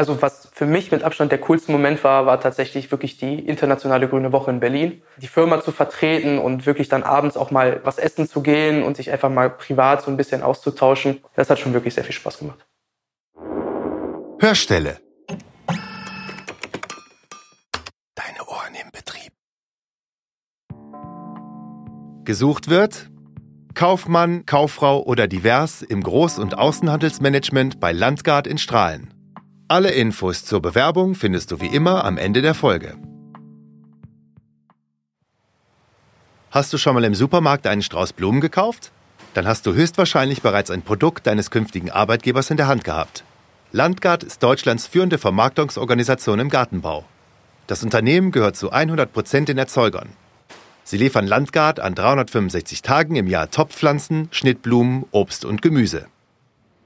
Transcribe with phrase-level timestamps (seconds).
[0.00, 4.08] Also was für mich mit Abstand der coolste Moment war, war tatsächlich wirklich die internationale
[4.08, 5.02] Grüne Woche in Berlin.
[5.18, 8.96] Die Firma zu vertreten und wirklich dann abends auch mal was essen zu gehen und
[8.96, 12.38] sich einfach mal privat so ein bisschen auszutauschen, das hat schon wirklich sehr viel Spaß
[12.38, 12.66] gemacht.
[14.38, 15.02] Hörstelle.
[18.14, 19.34] Deine Ohren im Betrieb.
[22.24, 23.10] Gesucht wird
[23.74, 29.19] Kaufmann, Kauffrau oder divers im Groß- und Außenhandelsmanagement bei Landgard in Strahlen.
[29.70, 32.96] Alle Infos zur Bewerbung findest du wie immer am Ende der Folge.
[36.50, 38.90] Hast du schon mal im Supermarkt einen Strauß Blumen gekauft?
[39.32, 43.22] Dann hast du höchstwahrscheinlich bereits ein Produkt deines künftigen Arbeitgebers in der Hand gehabt.
[43.70, 47.04] Landgard ist Deutschlands führende Vermarktungsorganisation im Gartenbau.
[47.68, 50.08] Das Unternehmen gehört zu 100 Prozent den Erzeugern.
[50.82, 56.08] Sie liefern Landgard an 365 Tagen im Jahr Topfpflanzen, Schnittblumen, Obst und Gemüse.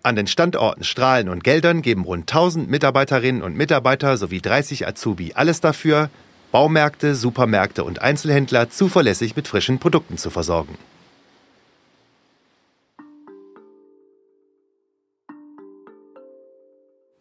[0.04, 5.32] An den Standorten Strahlen und Geldern geben rund 1000 Mitarbeiterinnen und Mitarbeiter sowie 30 Azubi
[5.34, 6.10] alles dafür,
[6.52, 10.76] Baumärkte, Supermärkte und Einzelhändler zuverlässig mit frischen Produkten zu versorgen.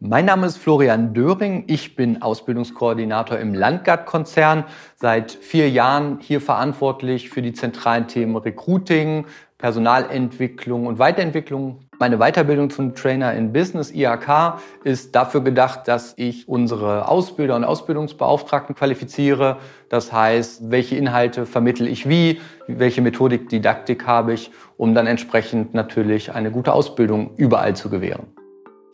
[0.05, 1.63] Mein Name ist Florian Döring.
[1.67, 4.65] Ich bin Ausbildungskoordinator im Landgard-Konzern.
[4.97, 9.25] Seit vier Jahren hier verantwortlich für die zentralen Themen Recruiting,
[9.63, 11.85] Personalentwicklung und Weiterentwicklung.
[11.97, 17.63] Meine Weiterbildung zum Trainer in Business, IHK, ist dafür gedacht, dass ich unsere Ausbilder und
[17.63, 19.59] Ausbildungsbeauftragten qualifiziere.
[19.87, 25.73] Das heißt, welche Inhalte vermittle ich wie, welche Methodik, Didaktik habe ich, um dann entsprechend
[25.73, 28.27] natürlich eine gute Ausbildung überall zu gewähren.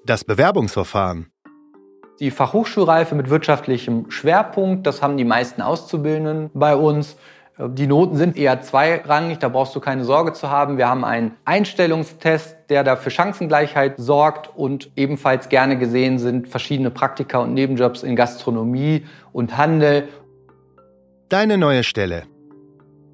[0.06, 1.32] Das Bewerbungsverfahren.
[2.20, 7.16] Die Fachhochschulreife mit wirtschaftlichem Schwerpunkt, das haben die meisten Auszubildenden bei uns.
[7.62, 10.78] Die Noten sind eher zweirangig, da brauchst du keine Sorge zu haben.
[10.78, 16.90] Wir haben einen Einstellungstest, der da für Chancengleichheit sorgt und ebenfalls gerne gesehen sind verschiedene
[16.90, 20.08] Praktika und Nebenjobs in Gastronomie und Handel.
[21.28, 22.24] Deine neue Stelle.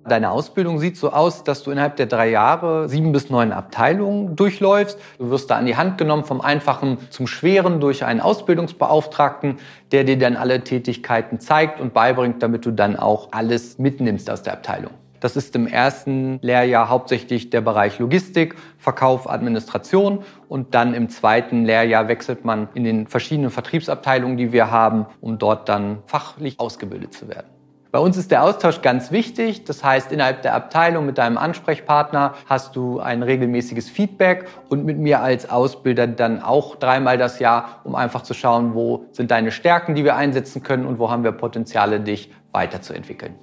[0.08, 4.36] Deine Ausbildung sieht so aus, dass du innerhalb der drei Jahre sieben bis neun Abteilungen
[4.36, 5.00] durchläufst.
[5.18, 9.58] Du wirst da an die Hand genommen vom Einfachen zum Schweren durch einen Ausbildungsbeauftragten,
[9.92, 14.44] der dir dann alle Tätigkeiten zeigt und beibringt, damit du dann auch alles mitnimmst aus
[14.44, 14.92] der Abteilung.
[15.22, 21.66] Das ist im ersten Lehrjahr hauptsächlich der Bereich Logistik, Verkauf, Administration und dann im zweiten
[21.66, 27.16] Lehrjahr wechselt man in den verschiedenen Vertriebsabteilungen, die wir haben, um dort dann fachlich ausgebildet
[27.16, 27.55] zu werden.
[27.96, 29.64] Bei uns ist der Austausch ganz wichtig.
[29.64, 34.98] Das heißt, innerhalb der Abteilung mit deinem Ansprechpartner hast du ein regelmäßiges Feedback und mit
[34.98, 39.50] mir als Ausbilder dann auch dreimal das Jahr, um einfach zu schauen, wo sind deine
[39.50, 43.36] Stärken, die wir einsetzen können und wo haben wir Potenziale, dich weiterzuentwickeln.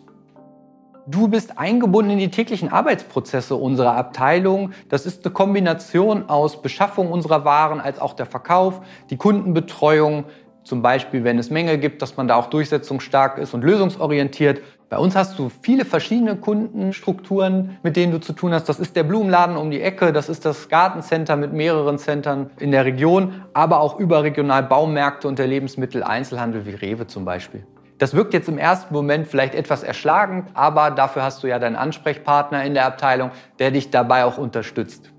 [1.06, 4.70] Du bist eingebunden in die täglichen Arbeitsprozesse unserer Abteilung.
[4.88, 10.26] Das ist eine Kombination aus Beschaffung unserer Waren als auch der Verkauf, die Kundenbetreuung,
[10.64, 14.60] zum Beispiel, wenn es Mängel gibt, dass man da auch durchsetzungsstark ist und lösungsorientiert.
[14.88, 18.68] Bei uns hast du viele verschiedene Kundenstrukturen, mit denen du zu tun hast.
[18.68, 22.70] Das ist der Blumenladen um die Ecke, das ist das Gartencenter mit mehreren Centern in
[22.70, 27.66] der Region, aber auch überregional Baumärkte und der Lebensmitteleinzelhandel wie Rewe zum Beispiel.
[27.98, 31.76] Das wirkt jetzt im ersten Moment vielleicht etwas erschlagend, aber dafür hast du ja deinen
[31.76, 35.12] Ansprechpartner in der Abteilung, der dich dabei auch unterstützt.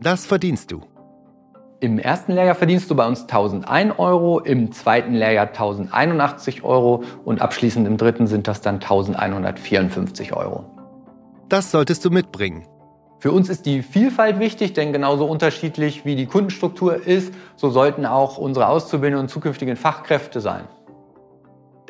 [0.00, 0.82] Das verdienst du.
[1.82, 7.40] Im ersten Lehrjahr verdienst du bei uns 1001 Euro, im zweiten Lehrjahr 1081 Euro und
[7.40, 10.66] abschließend im dritten sind das dann 1154 Euro.
[11.48, 12.66] Das solltest du mitbringen.
[13.18, 18.04] Für uns ist die Vielfalt wichtig, denn genauso unterschiedlich wie die Kundenstruktur ist, so sollten
[18.04, 20.64] auch unsere Auszubildenden und zukünftigen Fachkräfte sein.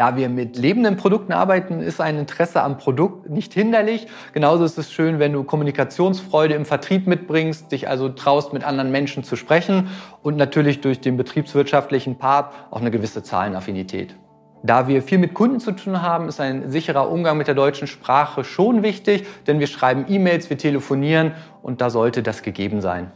[0.01, 4.07] Da wir mit lebenden Produkten arbeiten, ist ein Interesse am Produkt nicht hinderlich.
[4.33, 8.91] Genauso ist es schön, wenn du Kommunikationsfreude im Vertrieb mitbringst, dich also traust, mit anderen
[8.91, 9.89] Menschen zu sprechen
[10.23, 14.17] und natürlich durch den betriebswirtschaftlichen Part auch eine gewisse Zahlenaffinität.
[14.63, 17.87] Da wir viel mit Kunden zu tun haben, ist ein sicherer Umgang mit der deutschen
[17.87, 23.13] Sprache schon wichtig, denn wir schreiben E-Mails, wir telefonieren und da sollte das gegeben sein.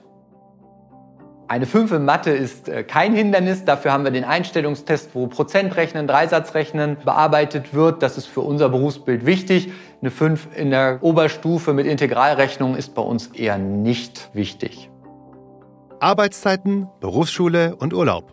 [1.46, 3.64] Eine 5 in Mathe ist äh, kein Hindernis.
[3.66, 8.02] Dafür haben wir den Einstellungstest, wo Prozentrechnen, Dreisatzrechnen bearbeitet wird.
[8.02, 9.70] Das ist für unser Berufsbild wichtig.
[10.00, 14.90] Eine 5 in der Oberstufe mit Integralrechnung ist bei uns eher nicht wichtig.
[16.00, 18.32] Arbeitszeiten, Berufsschule und Urlaub.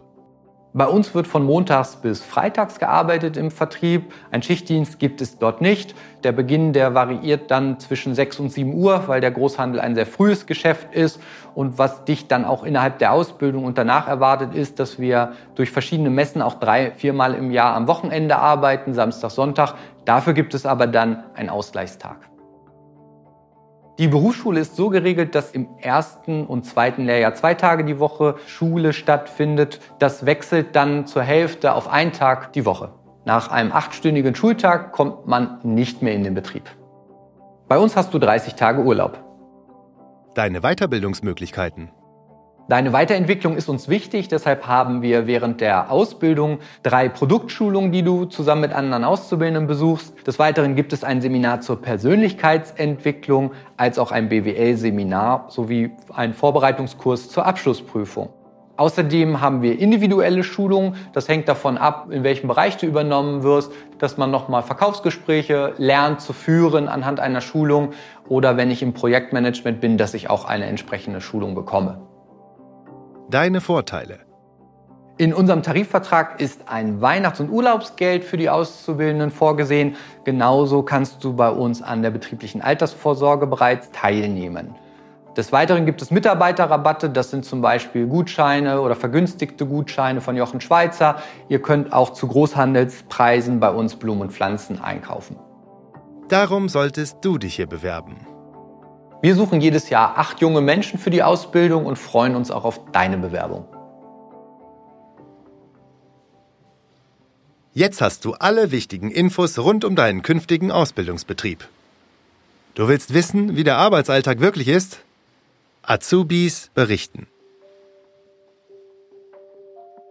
[0.73, 4.13] Bei uns wird von montags bis freitags gearbeitet im Vertrieb.
[4.31, 5.93] Ein Schichtdienst gibt es dort nicht.
[6.23, 10.05] Der Beginn, der variiert dann zwischen 6 und 7 Uhr, weil der Großhandel ein sehr
[10.05, 11.19] frühes Geschäft ist.
[11.55, 15.71] Und was dich dann auch innerhalb der Ausbildung und danach erwartet, ist, dass wir durch
[15.71, 19.73] verschiedene Messen auch drei, viermal im Jahr am Wochenende arbeiten, Samstag, Sonntag.
[20.05, 22.30] Dafür gibt es aber dann einen Ausgleichstag.
[24.01, 28.33] Die Berufsschule ist so geregelt, dass im ersten und zweiten Lehrjahr zwei Tage die Woche
[28.47, 29.79] Schule stattfindet.
[29.99, 32.89] Das wechselt dann zur Hälfte auf einen Tag die Woche.
[33.25, 36.63] Nach einem achtstündigen Schultag kommt man nicht mehr in den Betrieb.
[37.67, 39.23] Bei uns hast du 30 Tage Urlaub.
[40.33, 41.91] Deine Weiterbildungsmöglichkeiten.
[42.71, 48.23] Deine Weiterentwicklung ist uns wichtig, deshalb haben wir während der Ausbildung drei Produktschulungen, die du
[48.23, 50.25] zusammen mit anderen Auszubildenden besuchst.
[50.25, 57.27] Des Weiteren gibt es ein Seminar zur Persönlichkeitsentwicklung, als auch ein BWL-Seminar sowie einen Vorbereitungskurs
[57.27, 58.29] zur Abschlussprüfung.
[58.77, 60.95] Außerdem haben wir individuelle Schulungen.
[61.11, 66.21] Das hängt davon ab, in welchem Bereich du übernommen wirst, dass man nochmal Verkaufsgespräche lernt
[66.21, 67.89] zu führen anhand einer Schulung
[68.29, 72.10] oder wenn ich im Projektmanagement bin, dass ich auch eine entsprechende Schulung bekomme.
[73.31, 74.19] Deine Vorteile.
[75.17, 79.95] In unserem Tarifvertrag ist ein Weihnachts- und Urlaubsgeld für die Auszubildenden vorgesehen.
[80.25, 84.75] Genauso kannst du bei uns an der betrieblichen Altersvorsorge bereits teilnehmen.
[85.37, 90.59] Des Weiteren gibt es Mitarbeiterrabatte, das sind zum Beispiel Gutscheine oder vergünstigte Gutscheine von Jochen
[90.59, 91.21] Schweizer.
[91.47, 95.37] Ihr könnt auch zu Großhandelspreisen bei uns Blumen und Pflanzen einkaufen.
[96.27, 98.27] Darum solltest du dich hier bewerben.
[99.21, 102.79] Wir suchen jedes Jahr acht junge Menschen für die Ausbildung und freuen uns auch auf
[102.91, 103.65] deine Bewerbung.
[107.73, 111.67] Jetzt hast du alle wichtigen Infos rund um deinen künftigen Ausbildungsbetrieb.
[112.73, 114.99] Du willst wissen, wie der Arbeitsalltag wirklich ist?
[115.83, 117.27] Azubis berichten.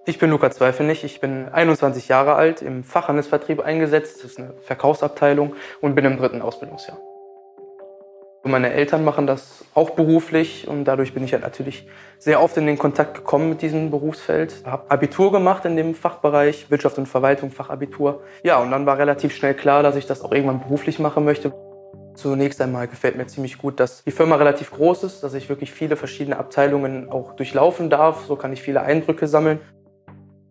[0.06, 4.54] Ich bin Luca Zweifelnig, ich bin 21 Jahre alt, im Fachhandelsvertrieb eingesetzt, das ist eine
[4.62, 6.98] Verkaufsabteilung und bin im dritten Ausbildungsjahr.
[8.42, 11.86] Meine Eltern machen das auch beruflich und dadurch bin ich halt natürlich
[12.18, 14.62] sehr oft in den Kontakt gekommen mit diesem Berufsfeld.
[14.64, 18.22] Habe Abitur gemacht in dem Fachbereich Wirtschaft und Verwaltung, Fachabitur.
[18.42, 21.52] Ja, und dann war relativ schnell klar, dass ich das auch irgendwann beruflich machen möchte.
[22.14, 25.70] Zunächst einmal gefällt mir ziemlich gut, dass die Firma relativ groß ist, dass ich wirklich
[25.70, 28.24] viele verschiedene Abteilungen auch durchlaufen darf.
[28.24, 29.60] So kann ich viele Eindrücke sammeln.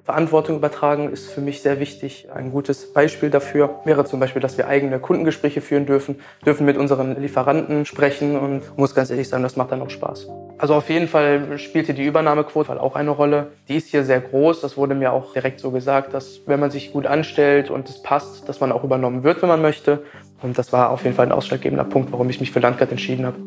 [0.09, 2.29] Verantwortung übertragen ist für mich sehr wichtig.
[2.33, 6.77] Ein gutes Beispiel dafür wäre zum Beispiel, dass wir eigene Kundengespräche führen dürfen, dürfen mit
[6.77, 10.27] unseren Lieferanten sprechen und muss ganz ehrlich sagen, das macht dann auch Spaß.
[10.57, 13.51] Also auf jeden Fall spielte die Übernahmequote auch eine Rolle.
[13.67, 14.61] Die ist hier sehr groß.
[14.61, 18.01] Das wurde mir auch direkt so gesagt, dass wenn man sich gut anstellt und es
[18.01, 20.01] passt, dass man auch übernommen wird, wenn man möchte.
[20.41, 23.27] Und das war auf jeden Fall ein ausschlaggebender Punkt, warum ich mich für Landgard entschieden
[23.27, 23.37] habe.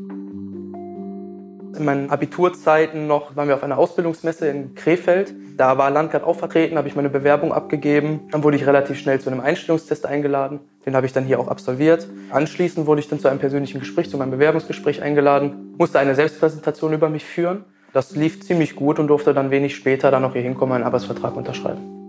[1.74, 5.32] In meinen Abiturzeiten noch waren wir auf einer Ausbildungsmesse in Krefeld.
[5.56, 8.28] Da war Landgard auch vertreten, habe ich meine Bewerbung abgegeben.
[8.30, 10.60] Dann wurde ich relativ schnell zu einem Einstellungstest eingeladen.
[10.84, 12.06] Den habe ich dann hier auch absolviert.
[12.30, 16.92] Anschließend wurde ich dann zu einem persönlichen Gespräch, zu meinem Bewerbungsgespräch eingeladen, musste eine Selbstpräsentation
[16.92, 17.64] über mich führen.
[17.94, 21.36] Das lief ziemlich gut und durfte dann wenig später dann noch hier hinkommen, einen Arbeitsvertrag
[21.36, 22.02] unterschreiben.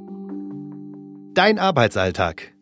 [1.34, 2.54] Dein Arbeitsalltag.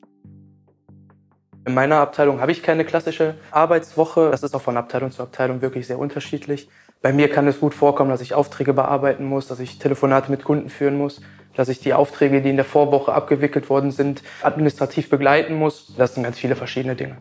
[1.65, 4.31] In meiner Abteilung habe ich keine klassische Arbeitswoche.
[4.31, 6.69] Das ist auch von Abteilung zu Abteilung wirklich sehr unterschiedlich.
[7.01, 10.43] Bei mir kann es gut vorkommen, dass ich Aufträge bearbeiten muss, dass ich Telefonate mit
[10.43, 11.21] Kunden führen muss,
[11.55, 15.93] dass ich die Aufträge, die in der Vorwoche abgewickelt worden sind, administrativ begleiten muss.
[15.97, 17.17] Das sind ganz viele verschiedene Dinge.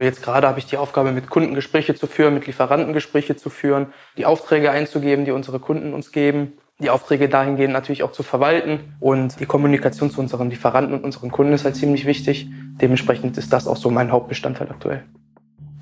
[0.00, 3.50] Jetzt gerade habe ich die Aufgabe, mit Kunden Gespräche zu führen, mit Lieferanten Gespräche zu
[3.50, 3.86] führen,
[4.16, 8.96] die Aufträge einzugeben, die unsere Kunden uns geben die Aufträge dahingehend natürlich auch zu verwalten.
[9.00, 12.48] Und die Kommunikation zu unseren Lieferanten und unseren Kunden ist halt ziemlich wichtig.
[12.80, 15.04] Dementsprechend ist das auch so mein Hauptbestandteil aktuell.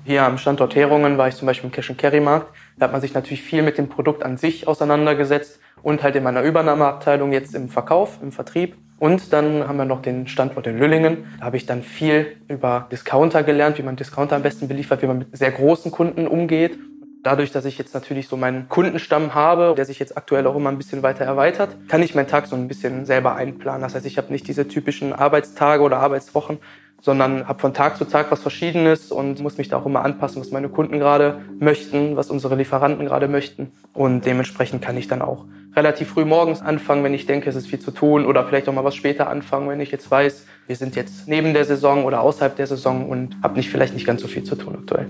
[0.07, 2.53] Hier am Standort Herungen war ich zum Beispiel im Cash Carry Markt.
[2.77, 6.21] Da hat man sich natürlich viel mit dem Produkt an sich auseinandergesetzt und halt in
[6.21, 8.75] meiner Übernahmeabteilung jetzt im Verkauf, im Vertrieb.
[8.99, 11.25] Und dann haben wir noch den Standort in Lüllingen.
[11.39, 15.07] Da habe ich dann viel über Discounter gelernt, wie man Discounter am besten beliefert, wie
[15.07, 16.77] man mit sehr großen Kunden umgeht
[17.25, 20.69] Dadurch, dass ich jetzt natürlich so meinen Kundenstamm habe, der sich jetzt aktuell auch immer
[20.69, 23.81] ein bisschen weiter erweitert, kann ich meinen Tag so ein bisschen selber einplanen.
[23.81, 26.59] Das heißt, ich habe nicht diese typischen Arbeitstage oder Arbeitswochen,
[27.01, 30.41] sondern habe von Tag zu Tag was Verschiedenes und muss mich da auch immer anpassen,
[30.41, 33.71] was meine Kunden gerade möchten, was unsere Lieferanten gerade möchten.
[33.93, 37.67] Und dementsprechend kann ich dann auch relativ früh morgens anfangen, wenn ich denke, es ist
[37.67, 40.75] viel zu tun oder vielleicht auch mal was später anfangen, wenn ich jetzt weiß, wir
[40.75, 44.21] sind jetzt neben der Saison oder außerhalb der Saison und habe nicht vielleicht nicht ganz
[44.21, 45.07] so viel zu tun aktuell.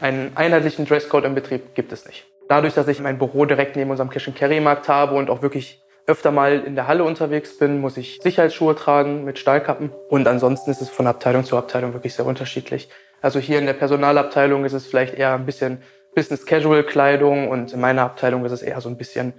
[0.00, 2.26] Einen einheitlichen Dresscode im Betrieb gibt es nicht.
[2.48, 6.60] Dadurch, dass ich mein Büro direkt neben unserem Cash-and-Carry-Markt habe und auch wirklich öfter mal
[6.60, 9.90] in der Halle unterwegs bin, muss ich Sicherheitsschuhe tragen mit Stahlkappen.
[10.08, 12.88] Und ansonsten ist es von Abteilung zu Abteilung wirklich sehr unterschiedlich.
[13.20, 15.78] Also hier in der Personalabteilung ist es vielleicht eher ein bisschen
[16.14, 19.34] Business-Casual-Kleidung und in meiner Abteilung ist es eher so ein bisschen,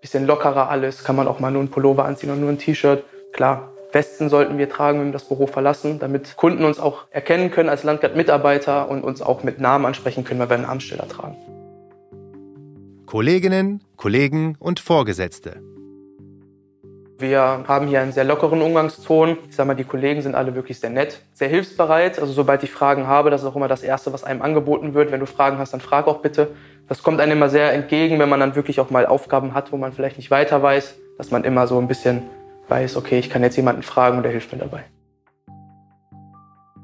[0.00, 1.04] bisschen lockerer alles.
[1.04, 3.02] Kann man auch mal nur ein Pullover anziehen und nur ein T-Shirt.
[3.32, 7.50] Klar, Westen sollten wir tragen, wenn wir das Büro verlassen, damit Kunden uns auch erkennen
[7.50, 11.36] können als Landgard-Mitarbeiter und uns auch mit Namen ansprechen können, weil wir einen Namenssteller tragen.
[13.06, 15.69] Kolleginnen, Kollegen und Vorgesetzte.
[17.20, 19.36] Wir haben hier einen sehr lockeren Umgangston.
[19.46, 22.18] Ich sage mal, die Kollegen sind alle wirklich sehr nett, sehr hilfsbereit.
[22.18, 25.12] Also sobald ich Fragen habe, das ist auch immer das Erste, was einem angeboten wird.
[25.12, 26.48] Wenn du Fragen hast, dann frag auch bitte.
[26.88, 29.76] Das kommt einem immer sehr entgegen, wenn man dann wirklich auch mal Aufgaben hat, wo
[29.76, 32.22] man vielleicht nicht weiter weiß, dass man immer so ein bisschen
[32.68, 34.84] weiß, okay, ich kann jetzt jemanden fragen und der hilft mir dabei.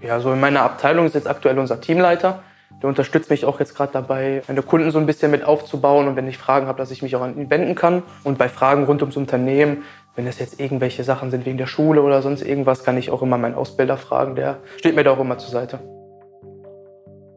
[0.03, 2.43] Ja, so in meiner Abteilung ist jetzt aktuell unser Teamleiter.
[2.83, 6.17] Der unterstützt mich auch jetzt gerade dabei, meine Kunden so ein bisschen mit aufzubauen und
[6.17, 8.03] wenn ich Fragen habe, dass ich mich auch an ihn wenden kann.
[8.23, 9.85] Und bei Fragen rund ums Unternehmen,
[10.17, 13.23] wenn es jetzt irgendwelche Sachen sind wegen der Schule oder sonst irgendwas, kann ich auch
[13.23, 14.35] immer meinen Ausbilder fragen.
[14.35, 15.79] Der steht mir da auch immer zur Seite.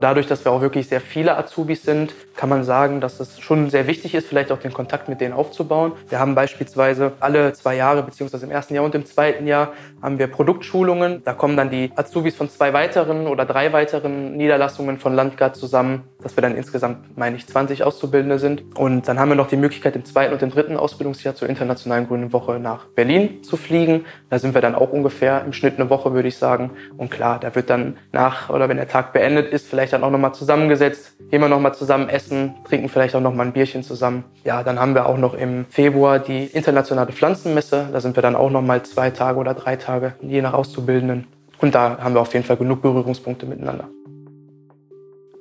[0.01, 3.69] Dadurch, dass wir auch wirklich sehr viele Azubis sind, kann man sagen, dass es schon
[3.69, 5.91] sehr wichtig ist, vielleicht auch den Kontakt mit denen aufzubauen.
[6.07, 10.17] Wir haben beispielsweise alle zwei Jahre, beziehungsweise im ersten Jahr und im zweiten Jahr, haben
[10.17, 11.21] wir Produktschulungen.
[11.25, 16.05] Da kommen dann die Azubis von zwei weiteren oder drei weiteren Niederlassungen von Landgard zusammen,
[16.21, 18.63] dass wir dann insgesamt, meine ich, 20 Auszubildende sind.
[18.77, 22.07] Und dann haben wir noch die Möglichkeit, im zweiten und im dritten Ausbildungsjahr zur Internationalen
[22.07, 24.05] Grünen Woche nach Berlin zu fliegen.
[24.29, 26.71] Da sind wir dann auch ungefähr im Schnitt eine Woche, würde ich sagen.
[26.97, 30.11] Und klar, da wird dann nach oder wenn der Tag beendet ist, vielleicht dann auch
[30.11, 34.25] nochmal zusammengesetzt, gehen wir nochmal zusammen essen, trinken vielleicht auch nochmal ein Bierchen zusammen.
[34.43, 37.89] Ja, dann haben wir auch noch im Februar die internationale Pflanzenmesse.
[37.91, 41.27] Da sind wir dann auch nochmal zwei Tage oder drei Tage, je nach Auszubildenden.
[41.61, 43.89] Und da haben wir auf jeden Fall genug Berührungspunkte miteinander.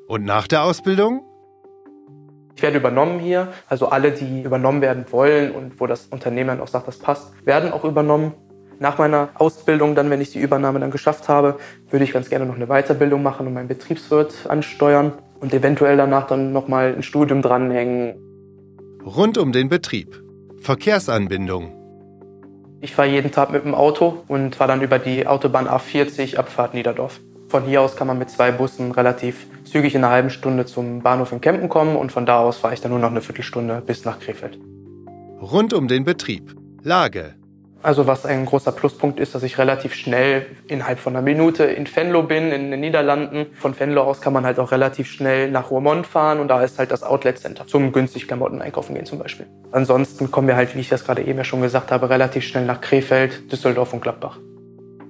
[0.09, 1.23] Und nach der Ausbildung?
[2.57, 3.49] Ich werde übernommen hier.
[3.69, 7.33] Also alle, die übernommen werden wollen und wo das Unternehmen dann auch sagt, das passt,
[7.45, 8.33] werden auch übernommen.
[8.81, 11.59] Nach meiner Ausbildung, dann, wenn ich die Übernahme dann geschafft habe,
[11.91, 16.27] würde ich ganz gerne noch eine Weiterbildung machen und meinen Betriebswirt ansteuern und eventuell danach
[16.27, 18.15] dann nochmal ein Studium dranhängen.
[19.05, 20.23] Rund um den Betrieb.
[20.63, 21.75] Verkehrsanbindung.
[22.81, 26.73] Ich fahre jeden Tag mit dem Auto und fahre dann über die Autobahn A40 Abfahrt
[26.73, 27.21] Niederdorf.
[27.49, 31.01] Von hier aus kann man mit zwei Bussen relativ zügig in einer halben Stunde zum
[31.01, 33.83] Bahnhof in Kempen kommen und von da aus fahre ich dann nur noch eine Viertelstunde
[33.85, 34.59] bis nach Krefeld.
[35.41, 36.55] Rund um den Betrieb.
[36.83, 37.35] Lage.
[37.81, 41.87] Also was ein großer Pluspunkt ist, dass ich relativ schnell innerhalb von einer Minute in
[41.87, 43.47] Venlo bin, in den Niederlanden.
[43.55, 46.79] Von Venlo aus kann man halt auch relativ schnell nach Roermond fahren und da ist
[46.79, 49.47] halt das Outlet Center zum günstig Klamotten einkaufen gehen zum Beispiel.
[49.71, 52.67] Ansonsten kommen wir halt, wie ich das gerade eben ja schon gesagt habe, relativ schnell
[52.67, 54.39] nach Krefeld, Düsseldorf und Gladbach.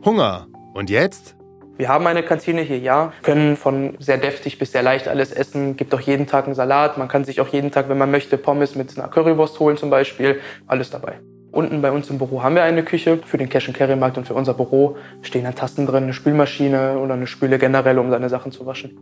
[0.04, 0.46] Hunger.
[0.74, 1.37] Und jetzt?
[1.78, 5.76] Wir haben eine Kantine hier, ja, können von sehr deftig bis sehr leicht alles essen.
[5.76, 6.98] Gibt auch jeden Tag einen Salat.
[6.98, 9.88] Man kann sich auch jeden Tag, wenn man möchte, Pommes mit einer Currywurst holen zum
[9.88, 10.40] Beispiel.
[10.66, 11.20] Alles dabei.
[11.52, 14.54] Unten bei uns im Büro haben wir eine Küche für den Cash-and-Carry-Markt und für unser
[14.54, 18.66] Büro stehen dann Tasten drin, eine Spülmaschine oder eine Spüle generell, um seine Sachen zu
[18.66, 18.98] waschen.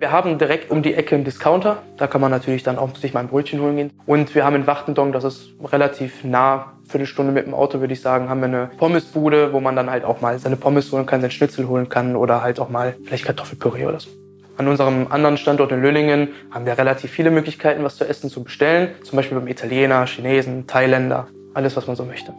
[0.00, 1.82] Wir haben direkt um die Ecke einen Discounter.
[1.98, 3.90] Da kann man natürlich dann auch sich mal ein Brötchen holen gehen.
[4.06, 8.00] Und wir haben in Wachtendong, das ist relativ nah, Viertelstunde mit dem Auto, würde ich
[8.00, 11.20] sagen, haben wir eine Pommesbude, wo man dann halt auch mal seine Pommes holen kann,
[11.20, 14.08] sein Schnitzel holen kann oder halt auch mal vielleicht Kartoffelpüree oder so.
[14.56, 18.42] An unserem anderen Standort in Löningen haben wir relativ viele Möglichkeiten, was zu essen zu
[18.42, 18.92] bestellen.
[19.02, 22.32] Zum Beispiel beim Italiener, Chinesen, Thailänder alles, was man so möchte.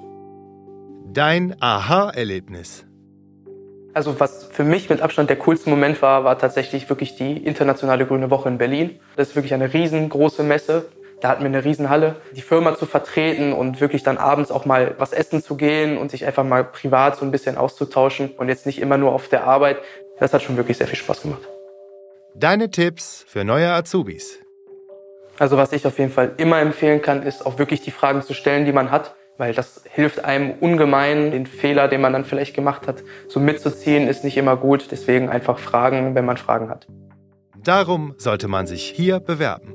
[1.14, 2.88] Dein Aha-Erlebnis.
[3.94, 8.06] Also was für mich mit Abstand der coolste Moment war, war tatsächlich wirklich die internationale
[8.06, 9.00] Grüne Woche in Berlin.
[9.18, 10.86] Das ist wirklich eine riesengroße Messe.
[11.20, 14.96] Da hatten wir eine Riesenhalle, die Firma zu vertreten und wirklich dann abends auch mal
[14.98, 18.66] was essen zu gehen und sich einfach mal privat so ein bisschen auszutauschen und jetzt
[18.66, 19.78] nicht immer nur auf der Arbeit.
[20.20, 21.42] Das hat schon wirklich sehr viel Spaß gemacht.
[22.34, 24.40] Deine Tipps für neue Azubis.
[25.38, 28.34] Also was ich auf jeden Fall immer empfehlen kann, ist auch wirklich die Fragen zu
[28.34, 31.32] stellen, die man hat, weil das hilft einem ungemein.
[31.32, 34.90] Den Fehler, den man dann vielleicht gemacht hat, so mitzuziehen, ist nicht immer gut.
[34.92, 36.86] Deswegen einfach fragen, wenn man Fragen hat.
[37.64, 39.74] Darum sollte man sich hier bewerben.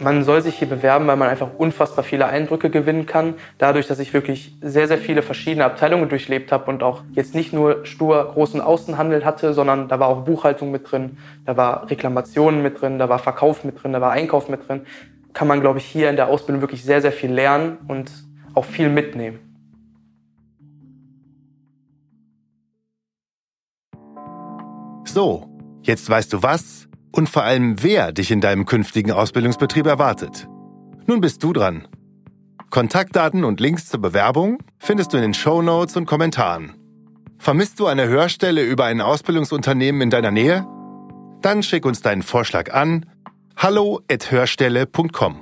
[0.00, 3.34] Man soll sich hier bewerben, weil man einfach unfassbar viele Eindrücke gewinnen kann.
[3.58, 7.52] Dadurch, dass ich wirklich sehr, sehr viele verschiedene Abteilungen durchlebt habe und auch jetzt nicht
[7.52, 12.60] nur stur großen Außenhandel hatte, sondern da war auch Buchhaltung mit drin, da war Reklamationen
[12.60, 14.84] mit drin, da war Verkauf mit drin, da war Einkauf mit drin.
[15.32, 18.10] Kann man, glaube ich, hier in der Ausbildung wirklich sehr, sehr viel lernen und
[18.54, 19.38] auch viel mitnehmen.
[25.04, 25.48] So,
[25.82, 30.48] jetzt weißt du was und vor allem wer dich in deinem künftigen Ausbildungsbetrieb erwartet.
[31.06, 31.88] Nun bist du dran.
[32.70, 36.74] Kontaktdaten und Links zur Bewerbung findest du in den Show Notes und Kommentaren.
[37.38, 40.64] Vermisst du eine Hörstelle über ein Ausbildungsunternehmen in deiner Nähe?
[41.40, 43.06] Dann schick uns deinen Vorschlag an
[43.56, 45.40] hallo@hörstelle.com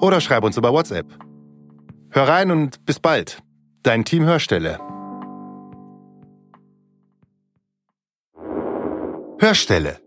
[0.00, 1.25] oder schreib uns über WhatsApp.
[2.10, 3.42] Hör rein und bis bald.
[3.82, 4.78] Dein Team Hörstelle.
[9.38, 10.05] Hörstelle